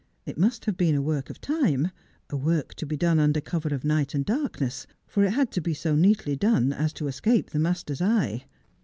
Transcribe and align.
It 0.25 0.35
must 0.35 0.65
have 0.65 0.77
been 0.77 0.95
a 0.95 1.01
work 1.03 1.29
of 1.29 1.39
time; 1.39 1.91
a 2.31 2.35
work 2.35 2.73
to 2.77 2.87
be 2.87 2.97
done 2.97 3.19
under 3.19 3.39
cover 3.39 3.69
of 3.69 3.83
night 3.85 4.15
and 4.15 4.25
darkness; 4.25 4.87
for 5.05 5.23
it 5.23 5.29
had 5.33 5.51
to 5.51 5.61
be 5.61 5.75
so 5.75 5.95
neatly 5.95 6.35
done 6.35 6.73
as 6.73 6.91
to 6.93 7.07
escape 7.07 7.51
the 7.51 7.59
master's 7.59 8.01
eye. 8.01 8.45